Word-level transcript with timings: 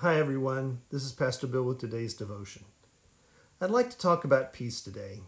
Hi, 0.00 0.16
everyone. 0.16 0.82
This 0.90 1.02
is 1.02 1.10
Pastor 1.10 1.48
Bill 1.48 1.64
with 1.64 1.78
today's 1.78 2.14
devotion. 2.14 2.66
I'd 3.60 3.72
like 3.72 3.90
to 3.90 3.98
talk 3.98 4.22
about 4.22 4.52
peace 4.52 4.80
today. 4.80 5.22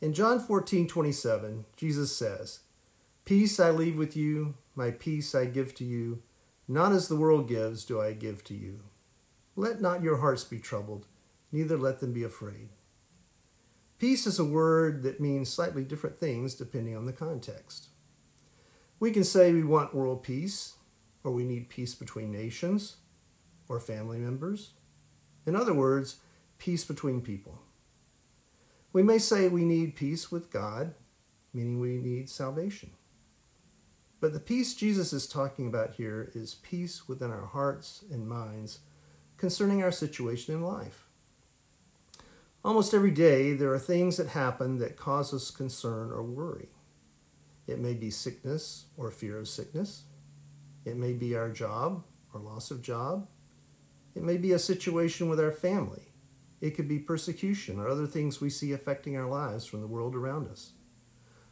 In 0.00 0.14
John 0.14 0.38
14 0.38 0.86
27, 0.86 1.64
Jesus 1.76 2.16
says, 2.16 2.60
Peace 3.24 3.58
I 3.58 3.70
leave 3.70 3.98
with 3.98 4.16
you, 4.16 4.54
my 4.76 4.92
peace 4.92 5.34
I 5.34 5.46
give 5.46 5.74
to 5.74 5.84
you. 5.84 6.22
Not 6.68 6.92
as 6.92 7.08
the 7.08 7.16
world 7.16 7.48
gives, 7.48 7.84
do 7.84 8.00
I 8.00 8.12
give 8.12 8.44
to 8.44 8.54
you. 8.54 8.78
Let 9.56 9.80
not 9.80 10.04
your 10.04 10.18
hearts 10.18 10.44
be 10.44 10.60
troubled, 10.60 11.08
neither 11.50 11.76
let 11.76 11.98
them 11.98 12.12
be 12.12 12.22
afraid. 12.22 12.68
Peace 13.98 14.24
is 14.24 14.38
a 14.38 14.44
word 14.44 15.02
that 15.02 15.18
means 15.18 15.48
slightly 15.48 15.82
different 15.82 16.20
things 16.20 16.54
depending 16.54 16.96
on 16.96 17.06
the 17.06 17.12
context. 17.12 17.88
We 19.00 19.10
can 19.10 19.24
say 19.24 19.52
we 19.52 19.64
want 19.64 19.96
world 19.96 20.22
peace, 20.22 20.74
or 21.24 21.32
we 21.32 21.42
need 21.42 21.68
peace 21.68 21.96
between 21.96 22.30
nations 22.30 22.98
or 23.74 23.80
family 23.80 24.18
members. 24.18 24.74
In 25.46 25.56
other 25.56 25.74
words, 25.74 26.16
peace 26.58 26.84
between 26.84 27.20
people. 27.20 27.60
We 28.92 29.02
may 29.02 29.18
say 29.18 29.48
we 29.48 29.64
need 29.64 29.96
peace 29.96 30.30
with 30.30 30.50
God, 30.50 30.94
meaning 31.52 31.80
we 31.80 31.98
need 31.98 32.30
salvation. 32.30 32.90
But 34.20 34.32
the 34.32 34.40
peace 34.40 34.74
Jesus 34.74 35.12
is 35.12 35.26
talking 35.26 35.66
about 35.66 35.94
here 35.94 36.30
is 36.34 36.54
peace 36.54 37.08
within 37.08 37.30
our 37.30 37.46
hearts 37.46 38.04
and 38.10 38.28
minds 38.28 38.80
concerning 39.36 39.82
our 39.82 39.92
situation 39.92 40.54
in 40.54 40.62
life. 40.62 41.08
Almost 42.64 42.94
every 42.94 43.10
day, 43.10 43.52
there 43.52 43.74
are 43.74 43.78
things 43.78 44.16
that 44.16 44.28
happen 44.28 44.78
that 44.78 44.96
cause 44.96 45.34
us 45.34 45.50
concern 45.50 46.10
or 46.10 46.22
worry. 46.22 46.68
It 47.66 47.78
may 47.78 47.92
be 47.92 48.10
sickness 48.10 48.86
or 48.96 49.10
fear 49.10 49.38
of 49.38 49.48
sickness. 49.48 50.04
It 50.84 50.96
may 50.96 51.12
be 51.12 51.36
our 51.36 51.50
job 51.50 52.04
or 52.32 52.40
loss 52.40 52.70
of 52.70 52.80
job. 52.80 53.28
It 54.14 54.22
may 54.22 54.36
be 54.36 54.52
a 54.52 54.58
situation 54.58 55.28
with 55.28 55.40
our 55.40 55.50
family. 55.50 56.12
It 56.60 56.76
could 56.76 56.88
be 56.88 56.98
persecution 56.98 57.78
or 57.78 57.88
other 57.88 58.06
things 58.06 58.40
we 58.40 58.50
see 58.50 58.72
affecting 58.72 59.16
our 59.16 59.28
lives 59.28 59.66
from 59.66 59.80
the 59.80 59.86
world 59.86 60.14
around 60.14 60.48
us. 60.48 60.72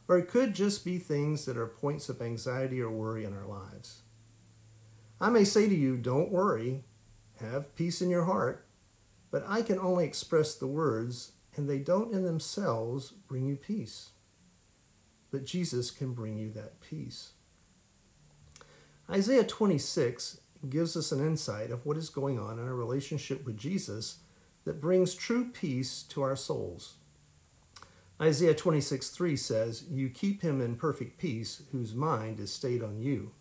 Or 0.08 0.18
it 0.18 0.28
could 0.28 0.54
just 0.54 0.84
be 0.84 0.98
things 0.98 1.44
that 1.44 1.56
are 1.56 1.66
points 1.66 2.08
of 2.08 2.22
anxiety 2.22 2.80
or 2.80 2.90
worry 2.90 3.24
in 3.24 3.34
our 3.34 3.46
lives. 3.46 4.02
I 5.20 5.30
may 5.30 5.44
say 5.44 5.68
to 5.68 5.74
you, 5.74 5.96
don't 5.96 6.32
worry, 6.32 6.84
have 7.40 7.74
peace 7.74 8.02
in 8.02 8.10
your 8.10 8.24
heart, 8.24 8.66
but 9.30 9.44
I 9.46 9.62
can 9.62 9.78
only 9.78 10.04
express 10.04 10.54
the 10.54 10.66
words, 10.66 11.32
and 11.56 11.68
they 11.68 11.78
don't 11.78 12.12
in 12.12 12.24
themselves 12.24 13.10
bring 13.10 13.46
you 13.46 13.56
peace. 13.56 14.10
But 15.30 15.44
Jesus 15.44 15.90
can 15.90 16.12
bring 16.12 16.36
you 16.36 16.50
that 16.52 16.80
peace. 16.80 17.32
Isaiah 19.08 19.44
26 19.44 20.40
gives 20.68 20.96
us 20.96 21.12
an 21.12 21.20
insight 21.20 21.70
of 21.70 21.84
what 21.84 21.96
is 21.96 22.08
going 22.08 22.38
on 22.38 22.58
in 22.58 22.66
our 22.66 22.74
relationship 22.74 23.44
with 23.44 23.56
Jesus 23.56 24.18
that 24.64 24.80
brings 24.80 25.14
true 25.14 25.50
peace 25.50 26.02
to 26.04 26.22
our 26.22 26.36
souls. 26.36 26.94
Isaiah 28.20 28.54
26 28.54 29.10
3 29.10 29.36
says, 29.36 29.84
You 29.90 30.08
keep 30.08 30.42
him 30.42 30.60
in 30.60 30.76
perfect 30.76 31.18
peace 31.18 31.62
whose 31.72 31.94
mind 31.94 32.38
is 32.38 32.52
stayed 32.52 32.82
on 32.82 33.00
you, 33.00 33.32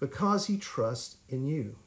because 0.00 0.46
he 0.46 0.56
trusts 0.56 1.18
in 1.28 1.46
you. 1.46 1.78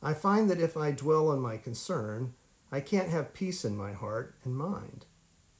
I 0.00 0.14
find 0.14 0.48
that 0.48 0.60
if 0.60 0.76
I 0.76 0.92
dwell 0.92 1.28
on 1.28 1.40
my 1.40 1.56
concern, 1.56 2.34
I 2.70 2.80
can't 2.80 3.08
have 3.08 3.34
peace 3.34 3.64
in 3.64 3.76
my 3.76 3.92
heart 3.92 4.36
and 4.44 4.54
mind. 4.54 5.06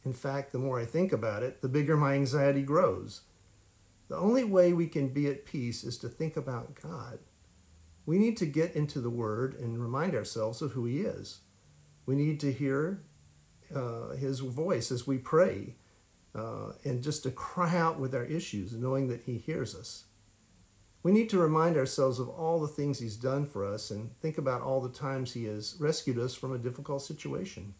In 0.04 0.12
fact, 0.12 0.52
the 0.52 0.58
more 0.58 0.78
I 0.78 0.84
think 0.84 1.12
about 1.12 1.42
it, 1.42 1.60
the 1.60 1.68
bigger 1.68 1.96
my 1.96 2.14
anxiety 2.14 2.62
grows. 2.62 3.22
The 4.08 4.16
only 4.16 4.44
way 4.44 4.72
we 4.72 4.86
can 4.86 5.08
be 5.08 5.28
at 5.28 5.44
peace 5.44 5.84
is 5.84 5.98
to 5.98 6.08
think 6.08 6.36
about 6.36 6.80
God. 6.80 7.18
We 8.06 8.18
need 8.18 8.38
to 8.38 8.46
get 8.46 8.74
into 8.74 9.00
the 9.00 9.10
Word 9.10 9.54
and 9.54 9.78
remind 9.78 10.14
ourselves 10.14 10.62
of 10.62 10.72
who 10.72 10.86
He 10.86 11.02
is. 11.02 11.40
We 12.06 12.16
need 12.16 12.40
to 12.40 12.52
hear 12.52 13.02
uh, 13.74 14.10
His 14.10 14.40
voice 14.40 14.90
as 14.90 15.06
we 15.06 15.18
pray 15.18 15.76
uh, 16.34 16.72
and 16.84 17.02
just 17.02 17.22
to 17.24 17.30
cry 17.30 17.76
out 17.76 18.00
with 18.00 18.14
our 18.14 18.24
issues, 18.24 18.72
knowing 18.72 19.08
that 19.08 19.24
He 19.24 19.36
hears 19.36 19.74
us. 19.74 20.04
We 21.02 21.12
need 21.12 21.28
to 21.30 21.38
remind 21.38 21.76
ourselves 21.76 22.18
of 22.18 22.30
all 22.30 22.60
the 22.60 22.68
things 22.68 22.98
He's 22.98 23.16
done 23.16 23.44
for 23.44 23.64
us 23.64 23.90
and 23.90 24.18
think 24.20 24.38
about 24.38 24.62
all 24.62 24.80
the 24.80 24.88
times 24.88 25.34
He 25.34 25.44
has 25.44 25.76
rescued 25.78 26.18
us 26.18 26.34
from 26.34 26.54
a 26.54 26.58
difficult 26.58 27.02
situation. 27.02 27.74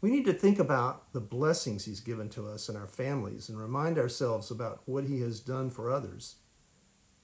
We 0.00 0.10
need 0.10 0.26
to 0.26 0.32
think 0.32 0.58
about 0.58 1.12
the 1.12 1.20
blessings 1.20 1.84
He's 1.84 2.00
given 2.00 2.28
to 2.30 2.48
us 2.48 2.68
and 2.68 2.76
our 2.76 2.86
families 2.86 3.48
and 3.48 3.58
remind 3.58 3.98
ourselves 3.98 4.50
about 4.50 4.82
what 4.84 5.04
He 5.04 5.20
has 5.20 5.40
done 5.40 5.70
for 5.70 5.90
others. 5.90 6.36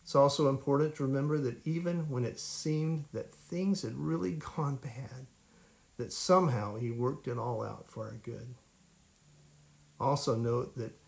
It's 0.02 0.14
also 0.14 0.48
important 0.48 0.96
to 0.96 1.04
remember 1.04 1.38
that 1.38 1.64
even 1.66 2.08
when 2.08 2.24
it 2.24 2.40
seemed 2.40 3.04
that 3.12 3.34
things 3.34 3.82
had 3.82 3.94
really 3.94 4.32
gone 4.56 4.76
bad, 4.76 5.26
that 5.96 6.12
somehow 6.12 6.76
He 6.76 6.90
worked 6.90 7.28
it 7.28 7.38
all 7.38 7.62
out 7.62 7.88
for 7.88 8.06
our 8.06 8.18
good. 8.22 8.54
Also, 10.00 10.34
note 10.34 10.76
that 10.76 10.98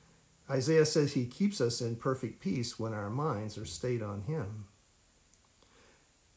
Isaiah 0.49 0.87
says 0.87 1.15
He 1.15 1.27
keeps 1.27 1.61
us 1.61 1.81
in 1.81 1.97
perfect 1.97 2.41
peace 2.41 2.79
when 2.79 2.93
our 2.93 3.11
minds 3.11 3.57
are 3.59 3.65
stayed 3.65 4.03
on 4.03 4.23
Him. 4.23 4.67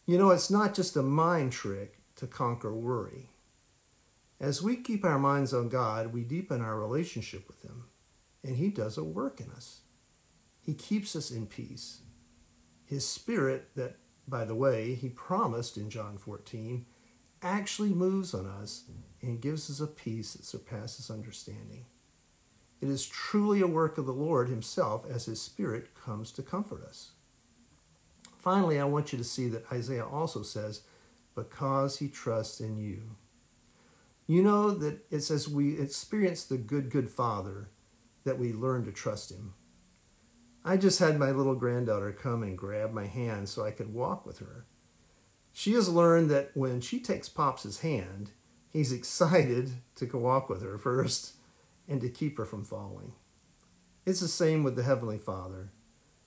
You 0.05 0.17
know, 0.17 0.29
it's 0.29 0.49
not 0.49 0.73
just 0.73 0.95
a 0.95 1.03
mind 1.03 1.51
trick 1.51 1.99
to 2.15 2.27
conquer 2.27 2.73
worry. 2.73 3.29
As 4.39 4.61
we 4.61 4.75
keep 4.75 5.03
our 5.03 5.17
minds 5.17 5.53
on 5.53 5.67
God, 5.67 6.13
we 6.13 6.23
deepen 6.23 6.61
our 6.61 6.79
relationship 6.79 7.47
with 7.47 7.63
Him, 7.63 7.85
and 8.43 8.57
He 8.57 8.69
does 8.69 8.97
a 8.97 9.03
work 9.03 9.39
in 9.39 9.49
us. 9.49 9.81
He 10.61 10.75
keeps 10.75 11.15
us 11.15 11.31
in 11.31 11.47
peace. 11.47 12.01
His 12.85 13.07
Spirit, 13.07 13.69
that, 13.75 13.95
by 14.27 14.45
the 14.45 14.55
way, 14.55 14.93
He 14.93 15.09
promised 15.09 15.75
in 15.75 15.89
John 15.89 16.17
14, 16.17 16.85
actually 17.41 17.89
moves 17.89 18.33
on 18.33 18.45
us 18.45 18.83
and 19.21 19.41
gives 19.41 19.69
us 19.71 19.79
a 19.79 19.87
peace 19.87 20.33
that 20.33 20.45
surpasses 20.45 21.09
understanding. 21.09 21.85
It 22.79 22.89
is 22.89 23.07
truly 23.07 23.61
a 23.61 23.67
work 23.67 23.97
of 23.97 24.05
the 24.05 24.13
Lord 24.13 24.49
Himself 24.49 25.03
as 25.09 25.25
His 25.25 25.41
Spirit 25.41 25.95
comes 25.95 26.31
to 26.33 26.43
comfort 26.43 26.83
us. 26.83 27.11
Finally, 28.37 28.79
I 28.79 28.85
want 28.85 29.11
you 29.11 29.17
to 29.17 29.23
see 29.23 29.47
that 29.49 29.71
Isaiah 29.71 30.05
also 30.05 30.43
says, 30.43 30.83
because 31.33 31.97
He 31.97 32.07
trusts 32.07 32.59
in 32.59 32.77
you. 32.77 33.15
You 34.29 34.43
know 34.43 34.71
that 34.71 35.05
it's 35.09 35.31
as 35.31 35.47
we 35.47 35.79
experience 35.79 36.43
the 36.43 36.57
good, 36.57 36.89
good 36.89 37.09
Father 37.09 37.69
that 38.25 38.37
we 38.37 38.51
learn 38.51 38.83
to 38.83 38.91
trust 38.91 39.31
Him. 39.31 39.53
I 40.65 40.75
just 40.75 40.99
had 40.99 41.17
my 41.17 41.31
little 41.31 41.55
granddaughter 41.55 42.11
come 42.11 42.43
and 42.43 42.57
grab 42.57 42.91
my 42.91 43.05
hand 43.05 43.47
so 43.47 43.63
I 43.63 43.71
could 43.71 43.93
walk 43.93 44.25
with 44.25 44.39
her. 44.39 44.65
She 45.53 45.71
has 45.73 45.87
learned 45.87 46.29
that 46.29 46.51
when 46.55 46.81
she 46.81 46.99
takes 46.99 47.29
Pops' 47.29 47.79
hand, 47.79 48.31
he's 48.69 48.91
excited 48.91 49.71
to 49.95 50.05
go 50.05 50.19
walk 50.19 50.49
with 50.49 50.61
her 50.61 50.77
first 50.77 51.35
and 51.87 52.01
to 52.01 52.09
keep 52.09 52.37
her 52.37 52.45
from 52.45 52.65
falling. 52.65 53.13
It's 54.05 54.19
the 54.19 54.27
same 54.27 54.61
with 54.61 54.75
the 54.75 54.83
Heavenly 54.83 55.17
Father. 55.17 55.71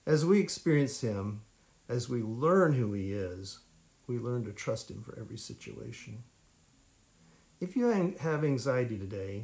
As 0.07 0.25
we 0.25 0.39
experience 0.39 1.01
Him, 1.01 1.43
as 1.87 2.09
we 2.09 2.23
learn 2.23 2.73
who 2.73 2.93
He 2.93 3.13
is, 3.13 3.59
we 4.07 4.17
learn 4.17 4.43
to 4.45 4.51
trust 4.51 4.89
Him 4.89 5.03
for 5.03 5.17
every 5.19 5.37
situation. 5.37 6.23
If 7.61 7.75
you 7.75 8.15
have 8.19 8.43
anxiety 8.43 8.97
today, 8.97 9.43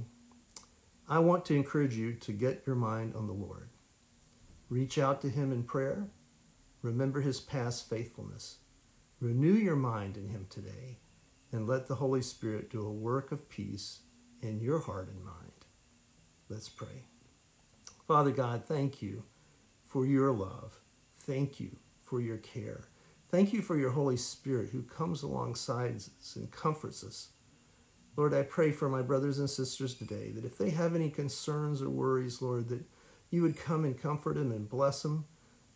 I 1.08 1.20
want 1.20 1.46
to 1.46 1.56
encourage 1.56 1.94
you 1.94 2.16
to 2.16 2.32
get 2.32 2.64
your 2.66 2.76
mind 2.76 3.14
on 3.16 3.28
the 3.28 3.34
Lord. 3.34 3.70
Reach 4.70 4.98
out 4.98 5.22
to 5.22 5.30
Him 5.30 5.52
in 5.52 5.62
prayer. 5.62 6.08
Remember 6.82 7.22
His 7.22 7.40
past 7.40 7.88
faithfulness. 7.88 8.58
Renew 9.22 9.54
your 9.54 9.76
mind 9.76 10.18
in 10.18 10.30
Him 10.30 10.48
today 10.50 10.98
and 11.52 11.68
let 11.68 11.88
the 11.88 11.96
Holy 11.96 12.24
Spirit 12.24 12.72
do 12.72 12.84
a 12.84 12.92
work 12.92 13.32
of 13.32 13.50
peace 13.50 14.00
in 14.42 14.62
your 14.62 14.80
heart 14.80 15.10
and 15.10 15.24
mind. 15.24 15.66
Let's 16.50 16.70
pray. 16.70 17.04
Father 18.08 18.32
God, 18.32 18.66
thank 18.66 19.00
you 19.00 19.26
for 19.84 20.08
your 20.08 20.32
love. 20.32 20.80
Thank 21.20 21.60
you 21.60 21.78
for 22.02 22.20
your 22.20 22.38
care. 22.38 22.88
Thank 23.30 23.54
you 23.54 23.62
for 23.62 23.78
your 23.78 23.92
Holy 23.92 24.18
Spirit 24.18 24.70
who 24.72 24.82
comes 24.82 25.22
alongside 25.22 25.98
us 25.98 26.36
and 26.36 26.50
comforts 26.50 27.04
us 27.04 27.28
Lord, 28.18 28.34
I 28.34 28.42
pray 28.42 28.72
for 28.72 28.90
my 28.90 29.04
brothers 29.04 29.38
and 29.40 29.50
sisters 29.50 29.94
today 29.94 30.32
that 30.32 30.44
if 30.44 30.58
they 30.58 30.72
have 30.72 30.96
any 30.96 31.10
concerns 31.10 31.82
or 31.82 31.90
worries, 31.90 32.42
Lord, 32.42 32.68
that 32.70 32.84
you 33.30 33.44
would 33.44 33.56
come 33.56 33.86
and 33.86 33.98
comfort 33.98 34.36
them 34.36 34.52
and 34.52 34.68
bless 34.68 35.04
them, 35.04 35.26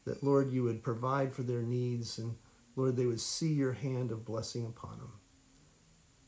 that, 0.05 0.23
Lord, 0.23 0.51
you 0.51 0.63
would 0.63 0.81
provide 0.83 1.31
for 1.31 1.43
their 1.43 1.61
needs, 1.61 2.17
and, 2.17 2.35
Lord, 2.75 2.95
they 2.95 3.05
would 3.05 3.21
see 3.21 3.53
your 3.53 3.73
hand 3.73 4.11
of 4.11 4.25
blessing 4.25 4.65
upon 4.65 4.97
them. 4.97 5.13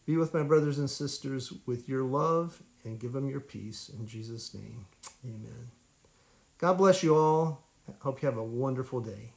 Be 0.06 0.16
with 0.16 0.34
my 0.34 0.44
brothers 0.44 0.78
and 0.78 0.90
sisters 0.90 1.52
with 1.66 1.90
your 1.90 2.04
love 2.04 2.62
and 2.84 3.00
give 3.00 3.14
them 3.14 3.28
your 3.28 3.40
peace. 3.40 3.90
In 3.90 4.06
Jesus' 4.06 4.54
name, 4.54 4.86
amen. 5.26 5.72
God 6.60 6.74
bless 6.74 7.02
you 7.02 7.16
all. 7.16 7.64
I 7.90 7.94
hope 8.00 8.22
you 8.22 8.28
have 8.28 8.38
a 8.38 8.44
wonderful 8.44 9.02
day. 9.02 9.34